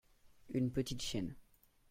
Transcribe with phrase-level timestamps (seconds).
[0.49, 1.35] une petite chienne.